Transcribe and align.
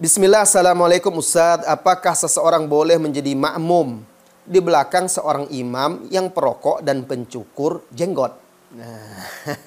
Bismillah, 0.00 0.48
Assalamualaikum 0.48 1.12
Ustaz. 1.20 1.60
Apakah 1.68 2.16
seseorang 2.16 2.64
boleh 2.64 2.96
menjadi 2.96 3.36
makmum 3.36 4.00
di 4.48 4.56
belakang 4.56 5.12
seorang 5.12 5.44
imam 5.52 6.08
yang 6.08 6.32
perokok 6.32 6.80
dan 6.80 7.04
pencukur 7.04 7.84
jenggot? 7.92 8.32
Nah. 8.72 9.20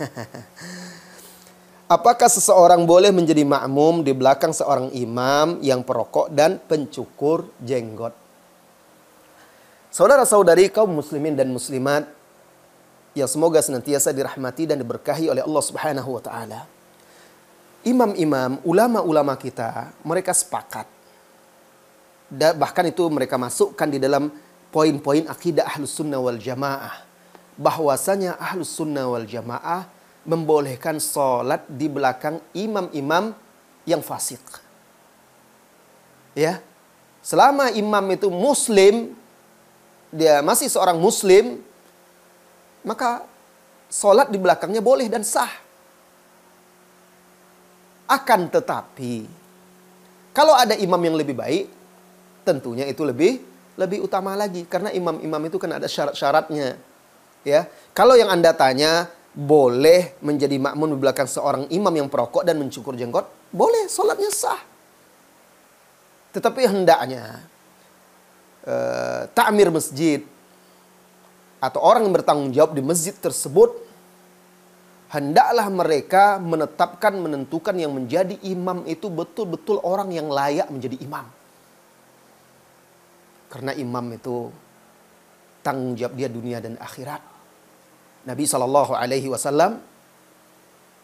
Apakah 2.01 2.33
seseorang 2.33 2.81
boleh 2.89 3.13
menjadi 3.13 3.45
makmum 3.45 4.01
di 4.01 4.09
belakang 4.17 4.57
seorang 4.57 4.89
imam 4.97 5.61
yang 5.61 5.85
perokok 5.85 6.33
dan 6.33 6.57
pencukur 6.65 7.53
jenggot? 7.61 8.17
Saudara-saudari 9.93 10.73
kaum 10.73 10.97
muslimin 10.97 11.37
dan 11.37 11.53
muslimat 11.53 12.09
yang 13.13 13.29
semoga 13.29 13.61
senantiasa 13.61 14.09
dirahmati 14.09 14.65
dan 14.65 14.81
diberkahi 14.81 15.29
oleh 15.29 15.45
Allah 15.45 15.61
Subhanahu 15.61 16.17
wa 16.17 16.25
taala 16.25 16.72
imam-imam, 17.83 18.59
ulama-ulama 18.63 19.35
kita, 19.35 19.91
mereka 20.03 20.31
sepakat. 20.31 20.87
Bahkan 22.33 22.85
itu 22.89 23.03
mereka 23.11 23.37
masukkan 23.37 23.85
di 23.85 24.01
dalam 24.01 24.31
poin-poin 24.73 25.27
akidah 25.29 25.69
ahlus 25.69 25.93
sunnah 25.93 26.17
wal 26.17 26.39
jamaah. 26.39 27.05
Bahwasanya 27.53 28.41
ahlus 28.41 28.73
sunnah 28.73 29.05
wal 29.05 29.27
jamaah 29.29 29.85
membolehkan 30.25 30.97
sholat 30.97 31.67
di 31.69 31.85
belakang 31.91 32.41
imam-imam 32.55 33.35
yang 33.85 34.01
fasik. 34.01 34.41
Ya, 36.33 36.63
selama 37.21 37.69
imam 37.69 38.01
itu 38.09 38.31
muslim, 38.31 39.13
dia 40.09 40.41
masih 40.41 40.71
seorang 40.71 40.97
muslim, 40.97 41.61
maka 42.81 43.21
sholat 43.93 44.33
di 44.33 44.41
belakangnya 44.41 44.81
boleh 44.81 45.05
dan 45.11 45.21
sah. 45.21 45.51
Akan 48.09 48.51
tetapi, 48.51 49.25
kalau 50.35 50.53
ada 50.53 50.75
imam 50.75 50.99
yang 50.99 51.15
lebih 51.15 51.37
baik, 51.37 51.65
tentunya 52.43 52.87
itu 52.87 53.01
lebih 53.07 53.39
lebih 53.73 54.05
utama 54.05 54.37
lagi 54.37 54.69
karena 54.69 54.93
imam-imam 54.93 55.41
itu 55.49 55.57
kan 55.57 55.81
ada 55.81 55.89
syarat-syaratnya. 55.89 56.77
Ya. 57.41 57.65
Kalau 57.97 58.13
yang 58.13 58.29
Anda 58.29 58.53
tanya, 58.53 59.09
boleh 59.33 60.13
menjadi 60.21 60.61
makmum 60.61 60.93
di 60.93 60.97
belakang 61.01 61.25
seorang 61.25 61.65
imam 61.73 61.89
yang 61.89 62.07
perokok 62.07 62.45
dan 62.45 62.61
mencukur 62.61 62.93
jenggot? 62.93 63.25
Boleh, 63.49 63.89
sholatnya 63.89 64.29
sah. 64.29 64.61
Tetapi 66.33 66.65
hendaknya 66.69 67.41
uh, 68.65 69.29
takmir 69.33 69.73
masjid 69.73 70.21
atau 71.57 71.81
orang 71.81 72.05
yang 72.05 72.13
bertanggung 72.13 72.49
jawab 72.53 72.77
di 72.77 72.81
masjid 72.85 73.13
tersebut 73.13 73.73
hendaklah 75.13 75.69
mereka 75.69 76.41
menetapkan 76.41 77.13
menentukan 77.13 77.77
yang 77.77 77.93
menjadi 77.93 78.33
imam 78.41 78.81
itu 78.89 79.13
betul-betul 79.13 79.77
orang 79.85 80.09
yang 80.09 80.25
layak 80.33 80.65
menjadi 80.73 80.97
imam. 81.05 81.25
Karena 83.53 83.77
imam 83.77 84.05
itu 84.09 84.49
tanggung 85.61 85.93
jawab 85.93 86.17
dia 86.17 86.25
dunia 86.25 86.57
dan 86.57 86.73
akhirat. 86.81 87.21
Nabi 88.25 88.49
Shallallahu 88.49 88.97
Alaihi 88.97 89.29
Wasallam 89.29 89.77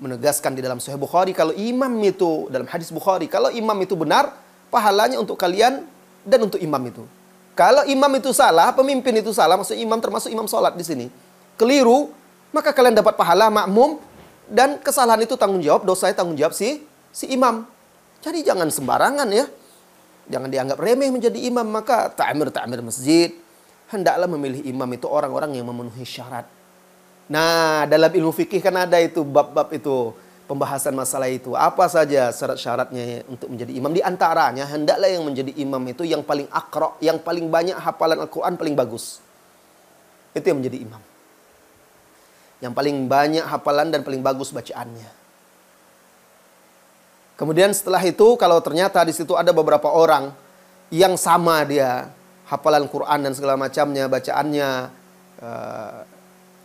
menegaskan 0.02 0.58
di 0.58 0.66
dalam 0.66 0.82
Sahih 0.82 0.98
Bukhari 0.98 1.36
kalau 1.36 1.54
imam 1.54 1.92
itu 2.02 2.50
dalam 2.50 2.66
hadis 2.66 2.90
Bukhari 2.90 3.30
kalau 3.30 3.54
imam 3.54 3.76
itu 3.84 3.94
benar 3.94 4.34
pahalanya 4.74 5.22
untuk 5.22 5.38
kalian 5.38 5.86
dan 6.26 6.40
untuk 6.42 6.58
imam 6.58 6.82
itu. 6.90 7.06
Kalau 7.54 7.84
imam 7.84 8.08
itu 8.16 8.32
salah, 8.32 8.72
pemimpin 8.72 9.20
itu 9.20 9.36
salah, 9.36 9.60
maksud 9.60 9.76
imam 9.76 10.00
termasuk 10.00 10.32
imam 10.32 10.48
sholat 10.48 10.80
di 10.80 10.86
sini. 10.88 11.06
Keliru, 11.60 12.16
maka 12.50 12.74
kalian 12.74 12.98
dapat 12.98 13.14
pahala 13.14 13.54
makmum 13.54 14.02
dan 14.50 14.82
kesalahan 14.82 15.22
itu 15.22 15.38
tanggung 15.38 15.62
jawab, 15.62 15.86
dosa 15.86 16.10
tanggung 16.10 16.34
jawab 16.34 16.58
si 16.58 16.82
si 17.14 17.30
imam. 17.30 17.66
Jadi 18.20 18.44
jangan 18.44 18.68
sembarangan 18.74 19.30
ya. 19.30 19.46
Jangan 20.30 20.50
dianggap 20.50 20.78
remeh 20.78 21.10
menjadi 21.10 21.40
imam, 21.50 21.66
maka 21.66 22.10
ta'mir-ta'mir 22.14 22.86
masjid 22.86 23.34
hendaklah 23.90 24.30
memilih 24.30 24.62
imam 24.62 24.86
itu 24.94 25.10
orang-orang 25.10 25.58
yang 25.58 25.66
memenuhi 25.66 26.06
syarat. 26.06 26.46
Nah, 27.30 27.90
dalam 27.90 28.14
ilmu 28.14 28.30
fikih 28.30 28.62
kan 28.62 28.74
ada 28.78 29.02
itu 29.02 29.26
bab-bab 29.26 29.74
itu 29.74 30.14
pembahasan 30.46 30.94
masalah 30.94 31.30
itu. 31.30 31.58
Apa 31.58 31.90
saja 31.90 32.30
syarat-syaratnya 32.30 33.26
untuk 33.26 33.50
menjadi 33.50 33.74
imam? 33.74 33.90
Di 33.90 34.06
antaranya 34.06 34.70
hendaklah 34.70 35.10
yang 35.10 35.26
menjadi 35.26 35.50
imam 35.58 35.82
itu 35.90 36.06
yang 36.06 36.22
paling 36.22 36.46
akro, 36.54 36.98
yang 37.02 37.18
paling 37.18 37.50
banyak 37.50 37.78
hafalan 37.78 38.22
Al-Quran 38.22 38.54
paling 38.54 38.78
bagus. 38.78 39.18
Itu 40.38 40.46
yang 40.46 40.62
menjadi 40.62 40.86
imam 40.86 41.09
yang 42.60 42.76
paling 42.76 43.08
banyak 43.08 43.44
hafalan 43.44 43.92
dan 43.92 44.04
paling 44.04 44.20
bagus 44.20 44.52
bacaannya. 44.52 45.20
Kemudian 47.40 47.72
setelah 47.72 48.04
itu 48.04 48.36
kalau 48.36 48.60
ternyata 48.60 49.00
di 49.08 49.16
situ 49.16 49.32
ada 49.32 49.56
beberapa 49.56 49.88
orang 49.88 50.36
yang 50.92 51.16
sama 51.16 51.64
dia 51.64 52.12
hafalan 52.52 52.84
Quran 52.92 53.20
dan 53.24 53.32
segala 53.32 53.56
macamnya 53.56 54.12
bacaannya 54.12 54.70
uh, 55.40 56.00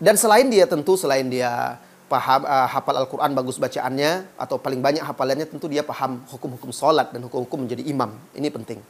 dan 0.03 0.15
selain 0.19 0.51
dia 0.51 0.67
tentu 0.67 0.99
selain 0.99 1.31
dia 1.31 1.79
paham 2.11 2.43
uh, 2.43 2.67
hafal 2.67 3.07
Al-Quran 3.07 3.31
bagus 3.39 3.63
bacaannya 3.63 4.35
atau 4.35 4.59
paling 4.59 4.83
banyak 4.83 5.07
hafalannya 5.07 5.47
tentu 5.47 5.71
dia 5.71 5.87
paham 5.87 6.27
hukum-hukum 6.27 6.75
sholat 6.75 7.15
dan 7.15 7.23
hukum-hukum 7.23 7.71
menjadi 7.71 7.87
imam 7.87 8.11
ini 8.35 8.51
penting. 8.51 8.83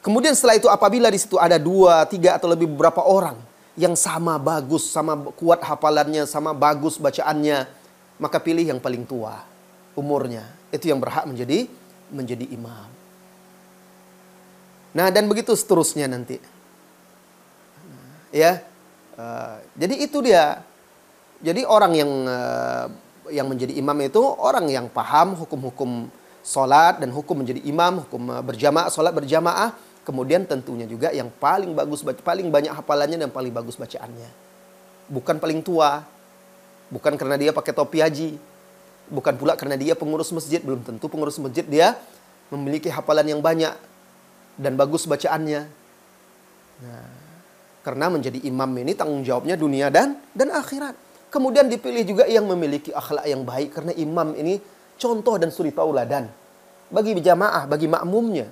Kemudian 0.00 0.32
setelah 0.32 0.56
itu 0.56 0.70
apabila 0.70 1.10
di 1.10 1.18
situ 1.18 1.36
ada 1.36 1.58
dua, 1.58 2.06
tiga 2.06 2.38
atau 2.38 2.46
lebih 2.46 2.70
beberapa 2.70 3.02
orang 3.02 3.36
yang 3.76 3.92
sama 3.92 4.40
bagus, 4.40 4.88
sama 4.88 5.14
kuat 5.36 5.60
hafalannya, 5.60 6.24
sama 6.24 6.56
bagus 6.56 6.96
bacaannya, 6.96 7.68
maka 8.16 8.40
pilih 8.40 8.64
yang 8.64 8.80
paling 8.80 9.04
tua 9.04 9.44
umurnya. 9.92 10.48
Itu 10.72 10.88
yang 10.88 10.98
berhak 10.98 11.28
menjadi 11.28 11.68
menjadi 12.08 12.48
imam. 12.48 12.88
Nah, 14.96 15.12
dan 15.12 15.28
begitu 15.28 15.52
seterusnya 15.52 16.08
nanti. 16.08 16.40
Ya. 18.32 18.64
Uh, 19.16 19.60
jadi 19.76 19.94
itu 20.00 20.24
dia. 20.24 20.64
Jadi 21.44 21.68
orang 21.68 21.92
yang 21.92 22.10
uh, 22.24 22.88
yang 23.28 23.44
menjadi 23.44 23.76
imam 23.76 23.96
itu 24.00 24.20
orang 24.20 24.72
yang 24.72 24.88
paham 24.88 25.36
hukum-hukum 25.36 26.08
solat 26.40 26.96
dan 26.96 27.12
hukum 27.12 27.44
menjadi 27.44 27.60
imam, 27.68 28.08
hukum 28.08 28.32
uh, 28.32 28.40
berjamaah, 28.40 28.88
solat 28.88 29.12
berjamaah 29.12 29.76
Kemudian 30.06 30.46
tentunya 30.46 30.86
juga 30.86 31.10
yang 31.10 31.26
paling 31.26 31.74
bagus, 31.74 32.06
paling 32.22 32.46
banyak 32.46 32.70
hafalannya 32.70 33.26
dan 33.26 33.30
paling 33.34 33.50
bagus 33.50 33.74
bacaannya. 33.74 34.30
Bukan 35.10 35.42
paling 35.42 35.66
tua, 35.66 36.06
bukan 36.94 37.18
karena 37.18 37.34
dia 37.34 37.50
pakai 37.50 37.74
topi 37.74 37.98
haji, 37.98 38.38
bukan 39.10 39.34
pula 39.34 39.58
karena 39.58 39.74
dia 39.74 39.98
pengurus 39.98 40.30
masjid, 40.30 40.62
belum 40.62 40.86
tentu 40.86 41.10
pengurus 41.10 41.42
masjid 41.42 41.66
dia 41.66 41.98
memiliki 42.54 42.86
hafalan 42.86 43.26
yang 43.26 43.42
banyak 43.42 43.74
dan 44.54 44.78
bagus 44.78 45.10
bacaannya. 45.10 45.66
Nah, 46.86 47.10
karena 47.82 48.06
menjadi 48.06 48.38
imam 48.46 48.70
ini 48.78 48.94
tanggung 48.94 49.26
jawabnya 49.26 49.58
dunia 49.58 49.90
dan 49.90 50.22
dan 50.30 50.54
akhirat. 50.54 50.94
Kemudian 51.34 51.66
dipilih 51.66 52.06
juga 52.06 52.24
yang 52.30 52.46
memiliki 52.46 52.94
akhlak 52.94 53.26
yang 53.26 53.42
baik 53.42 53.74
karena 53.74 53.90
imam 53.98 54.38
ini 54.38 54.62
contoh 54.94 55.34
dan 55.34 55.50
suri 55.50 55.74
tauladan 55.74 56.30
bagi 56.94 57.18
jamaah, 57.18 57.66
bagi 57.66 57.90
makmumnya. 57.90 58.46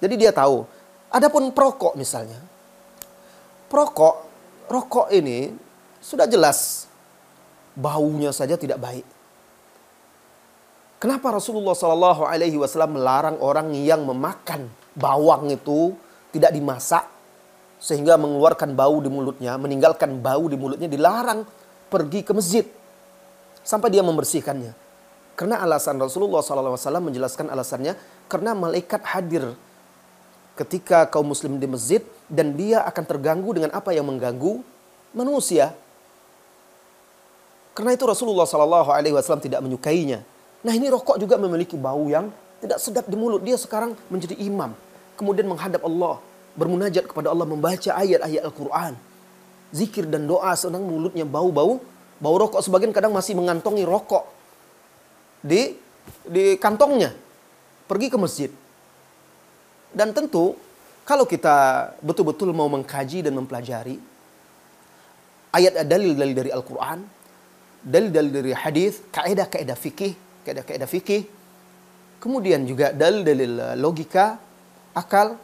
Jadi 0.00 0.14
dia 0.16 0.32
tahu. 0.32 0.66
Adapun 1.08 1.48
perokok 1.54 1.96
misalnya. 1.96 2.36
Perokok, 3.66 4.14
rokok 4.68 5.08
ini 5.14 5.50
sudah 5.98 6.28
jelas 6.28 6.86
baunya 7.74 8.30
saja 8.30 8.54
tidak 8.54 8.78
baik. 8.78 9.06
Kenapa 10.96 11.36
Rasulullah 11.36 11.76
Shallallahu 11.76 12.24
Alaihi 12.24 12.56
Wasallam 12.56 12.96
melarang 12.96 13.36
orang 13.44 13.68
yang 13.76 14.00
memakan 14.08 14.72
bawang 14.96 15.52
itu 15.52 15.92
tidak 16.32 16.56
dimasak 16.56 17.04
sehingga 17.76 18.16
mengeluarkan 18.16 18.72
bau 18.72 18.96
di 19.04 19.12
mulutnya, 19.12 19.60
meninggalkan 19.60 20.16
bau 20.24 20.48
di 20.48 20.56
mulutnya 20.56 20.88
dilarang 20.88 21.44
pergi 21.92 22.24
ke 22.24 22.32
masjid 22.32 22.64
sampai 23.60 23.92
dia 23.92 24.00
membersihkannya. 24.00 24.72
Karena 25.36 25.60
alasan 25.60 26.00
Rasulullah 26.00 26.40
SAW 26.40 26.80
menjelaskan 26.80 27.52
alasannya 27.52 27.92
karena 28.24 28.56
malaikat 28.56 29.04
hadir 29.04 29.52
ketika 30.56 31.04
kaum 31.06 31.28
muslim 31.28 31.60
di 31.60 31.68
masjid 31.68 32.00
dan 32.26 32.56
dia 32.56 32.82
akan 32.88 33.04
terganggu 33.04 33.52
dengan 33.52 33.70
apa 33.76 33.92
yang 33.92 34.08
mengganggu 34.08 34.64
manusia. 35.12 35.76
Karena 37.76 37.92
itu 37.92 38.08
Rasulullah 38.08 38.48
Shallallahu 38.48 38.88
Alaihi 38.88 39.12
Wasallam 39.12 39.44
tidak 39.44 39.60
menyukainya. 39.60 40.24
Nah 40.64 40.72
ini 40.72 40.88
rokok 40.88 41.20
juga 41.20 41.36
memiliki 41.36 41.76
bau 41.76 42.08
yang 42.08 42.32
tidak 42.64 42.80
sedap 42.80 43.04
di 43.04 43.16
mulut. 43.20 43.44
Dia 43.44 43.60
sekarang 43.60 43.92
menjadi 44.08 44.32
imam. 44.40 44.72
Kemudian 45.20 45.44
menghadap 45.44 45.84
Allah. 45.84 46.18
Bermunajat 46.56 47.04
kepada 47.04 47.28
Allah 47.28 47.44
membaca 47.44 47.92
ayat-ayat 47.92 48.42
Al-Quran. 48.48 48.96
Zikir 49.76 50.08
dan 50.08 50.24
doa 50.24 50.56
senang 50.56 50.88
mulutnya 50.88 51.28
bau-bau. 51.28 51.84
Bau 52.16 52.36
rokok 52.40 52.64
sebagian 52.64 52.96
kadang 52.96 53.12
masih 53.12 53.36
mengantongi 53.36 53.84
rokok. 53.84 54.24
Di, 55.44 55.76
di 56.24 56.56
kantongnya. 56.56 57.12
Pergi 57.84 58.08
ke 58.08 58.16
masjid. 58.16 58.50
Dan 59.96 60.12
tentu 60.12 60.52
kalau 61.08 61.24
kita 61.24 61.88
betul-betul 62.04 62.52
mau 62.52 62.68
mengkaji 62.68 63.24
dan 63.24 63.32
mempelajari 63.32 63.96
ayat 65.56 65.88
dalil-dalil 65.88 66.36
dari 66.36 66.50
Al-Quran, 66.52 67.00
dalil-dalil 67.80 68.32
dari 68.44 68.52
hadis, 68.52 69.00
kaidah-kaidah 69.08 69.78
fikih, 69.78 70.12
kaidah-kaidah 70.44 70.84
fikih, 70.84 71.24
Kemudian 72.16 72.64
juga 72.64 72.90
dalil-dalil 72.96 73.76
logika, 73.76 74.40
akal, 74.96 75.36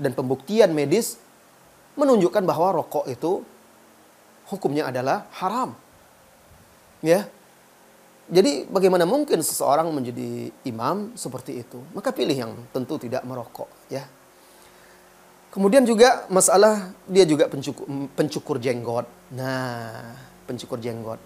dan 0.00 0.16
pembuktian 0.16 0.72
medis 0.72 1.20
menunjukkan 1.94 2.40
bahwa 2.48 2.80
rokok 2.80 3.04
itu 3.06 3.44
hukumnya 4.48 4.88
adalah 4.88 5.28
haram. 5.36 5.76
Ya. 7.04 7.28
Jadi 8.30 8.70
bagaimana 8.70 9.02
mungkin 9.02 9.42
seseorang 9.42 9.90
menjadi 9.90 10.54
imam 10.62 11.18
seperti 11.18 11.66
itu? 11.66 11.82
Maka 11.90 12.14
pilih 12.14 12.36
yang 12.38 12.52
tentu 12.70 12.94
tidak 12.94 13.26
merokok, 13.26 13.66
ya. 13.90 14.06
Kemudian 15.50 15.82
juga 15.82 16.30
masalah 16.30 16.94
dia 17.10 17.26
juga 17.26 17.50
pencukur, 17.50 17.90
pencukur 18.14 18.56
jenggot. 18.62 19.02
Nah, 19.34 20.14
pencukur 20.46 20.78
jenggot. 20.78 21.18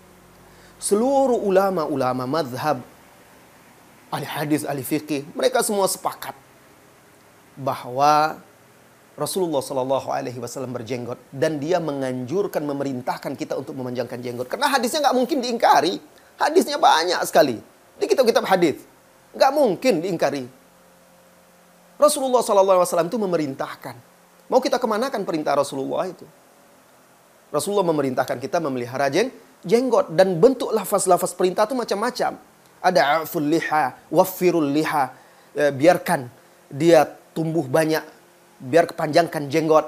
Seluruh 0.81 1.37
ulama-ulama 1.37 2.25
madhab, 2.25 2.81
ahli 4.09 4.25
hadis, 4.25 4.65
ahli 4.65 4.81
fikih, 4.81 5.29
mereka 5.37 5.61
semua 5.61 5.85
sepakat 5.85 6.33
bahwa 7.53 8.41
Rasulullah 9.15 9.63
Shallallahu 9.63 10.09
Alaihi 10.11 10.41
Wasallam 10.43 10.75
berjenggot 10.75 11.21
dan 11.31 11.63
dia 11.63 11.79
menganjurkan 11.79 12.67
memerintahkan 12.67 13.39
kita 13.39 13.55
untuk 13.55 13.79
memanjangkan 13.79 14.19
jenggot 14.19 14.51
karena 14.51 14.67
hadisnya 14.67 15.07
nggak 15.07 15.15
mungkin 15.15 15.39
diingkari 15.39 16.03
hadisnya 16.41 16.79
banyak 16.81 17.21
sekali 17.27 17.59
di 17.99 18.05
kitab-kitab 18.05 18.45
hadis 18.47 18.83
nggak 19.35 19.51
mungkin 19.55 20.03
diingkari 20.03 20.45
Rasulullah 21.95 22.43
Wasallam 22.43 23.07
itu 23.07 23.19
memerintahkan 23.19 24.15
Mau 24.49 24.61
kita 24.61 24.77
kemanakan 24.77 25.25
perintah 25.25 25.57
Rasulullah 25.57 26.05
itu? 26.05 26.29
Rasulullah 27.49 27.87
memerintahkan 27.87 28.37
kita 28.37 28.61
memelihara 28.61 29.09
jeng, 29.09 29.33
jenggot. 29.65 30.13
Dan 30.13 30.37
bentuk 30.37 30.69
lafaz-lafaz 30.75 31.33
perintah 31.33 31.65
itu 31.65 31.73
macam-macam. 31.73 32.37
Ada 32.85 33.25
aful 33.25 33.49
liha, 33.49 33.97
wafirul 34.13 34.69
liha. 34.69 35.17
E, 35.57 35.73
biarkan 35.73 36.29
dia 36.69 37.09
tumbuh 37.33 37.65
banyak. 37.65 38.05
Biar 38.61 38.85
kepanjangkan 38.85 39.49
jenggot. 39.49 39.87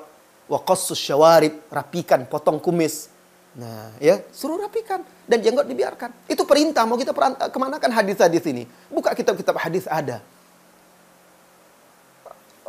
Wa 0.48 0.62
syawarib, 0.74 1.68
rapikan, 1.68 2.24
potong 2.24 2.62
kumis. 2.62 3.12
Nah, 3.56 3.88
ya, 3.96 4.20
suruh 4.36 4.60
rapikan 4.60 5.00
dan 5.24 5.40
jenggot 5.40 5.64
dibiarkan. 5.64 6.12
Itu 6.28 6.44
perintah 6.44 6.84
mau 6.84 7.00
kita 7.00 7.16
kemanakan 7.48 7.88
hadis-hadis 7.88 8.44
ini. 8.44 8.68
Buka 8.92 9.16
kitab-kitab 9.16 9.56
hadis 9.56 9.88
ada. 9.88 10.20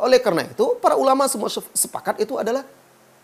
Oleh 0.00 0.16
karena 0.16 0.48
itu, 0.48 0.80
para 0.80 0.96
ulama 0.96 1.28
semua 1.28 1.52
sepakat 1.52 2.24
itu 2.24 2.40
adalah 2.40 2.64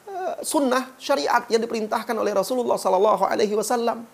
uh, 0.05 0.37
sunnah 0.45 0.93
syariat 1.01 1.41
yang 1.49 1.65
diperintahkan 1.65 2.13
oleh 2.13 2.37
Rasulullah 2.37 2.77
Sallallahu 2.77 3.25
Alaihi 3.25 3.57
Wasallam. 3.57 4.05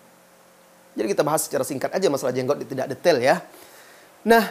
Jadi 0.95 1.07
kita 1.11 1.23
bahas 1.25 1.43
secara 1.43 1.67
singkat 1.67 1.91
aja 1.91 2.07
masalah 2.07 2.31
jenggot 2.31 2.55
tidak 2.63 2.87
detail 2.95 3.19
ya. 3.19 3.43
Nah, 4.23 4.47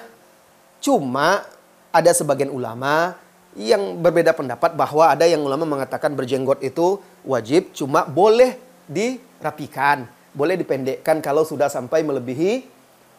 cuma 0.82 1.48
ada 1.88 2.10
sebagian 2.12 2.52
ulama 2.52 3.16
yang 3.56 3.96
berbeda 3.96 4.36
pendapat 4.36 4.76
bahwa 4.76 5.08
ada 5.08 5.24
yang 5.24 5.40
ulama 5.40 5.64
mengatakan 5.64 6.12
berjenggot 6.12 6.60
itu 6.60 7.00
wajib, 7.24 7.72
cuma 7.72 8.04
boleh 8.04 8.69
dirapikan, 8.90 10.10
boleh 10.34 10.58
dipendekkan 10.58 11.22
kalau 11.22 11.46
sudah 11.46 11.70
sampai 11.70 12.02
melebihi 12.02 12.66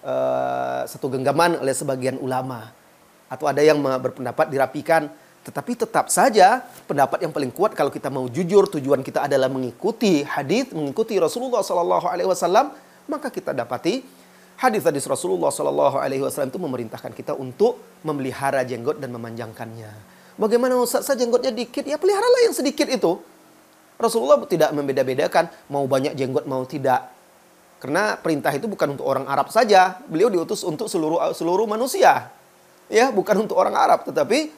uh, 0.04 0.84
satu 0.84 1.08
genggaman 1.08 1.64
oleh 1.64 1.72
sebagian 1.72 2.20
ulama 2.20 2.76
atau 3.32 3.48
ada 3.48 3.64
yang 3.64 3.80
berpendapat 3.80 4.52
dirapikan 4.52 5.08
tetapi 5.42 5.74
tetap 5.74 6.12
saja 6.14 6.62
pendapat 6.86 7.26
yang 7.26 7.34
paling 7.34 7.50
kuat 7.50 7.74
kalau 7.74 7.90
kita 7.90 8.14
mau 8.14 8.30
jujur 8.30 8.70
tujuan 8.78 9.02
kita 9.02 9.26
adalah 9.26 9.50
mengikuti 9.50 10.22
hadis 10.22 10.70
mengikuti 10.70 11.18
Rasulullah 11.18 11.66
Sallallahu 11.66 12.06
Alaihi 12.06 12.30
Wasallam 12.30 12.76
maka 13.10 13.34
kita 13.34 13.56
dapati 13.56 14.06
hadis-hadis 14.62 15.10
Rasulullah 15.10 15.50
Sallallahu 15.50 15.98
Alaihi 15.98 16.22
Wasallam 16.22 16.54
itu 16.54 16.62
memerintahkan 16.62 17.12
kita 17.18 17.34
untuk 17.34 17.82
memelihara 18.06 18.62
jenggot 18.62 19.02
dan 19.02 19.10
memanjangkannya. 19.10 19.90
Bagaimana 20.38 20.78
Ustaz 20.78 21.10
saya 21.10 21.18
jenggotnya 21.18 21.50
dikit 21.50 21.82
ya 21.82 21.98
peliharalah 21.98 22.46
yang 22.46 22.54
sedikit 22.54 22.86
itu. 22.86 23.18
Rasulullah 24.02 24.42
tidak 24.50 24.74
membeda-bedakan 24.74 25.48
mau 25.70 25.86
banyak 25.86 26.18
jenggot 26.18 26.50
mau 26.50 26.66
tidak. 26.66 27.08
Karena 27.78 28.18
perintah 28.18 28.54
itu 28.54 28.70
bukan 28.70 28.98
untuk 28.98 29.06
orang 29.06 29.26
Arab 29.30 29.50
saja, 29.54 30.02
beliau 30.06 30.30
diutus 30.30 30.62
untuk 30.66 30.90
seluruh 30.90 31.34
seluruh 31.34 31.66
manusia 31.66 32.30
ya 32.92 33.08
bukan 33.10 33.48
untuk 33.48 33.56
orang 33.56 33.74
Arab 33.74 34.04
tetapi 34.04 34.52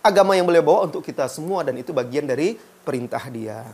agama 0.00 0.38
yang 0.38 0.46
beliau 0.46 0.62
bawa 0.62 0.86
untuk 0.86 1.02
kita 1.02 1.26
semua 1.26 1.66
dan 1.66 1.74
itu 1.76 1.90
bagian 1.90 2.24
dari 2.24 2.54
perintah 2.86 3.20
dia. 3.26 3.66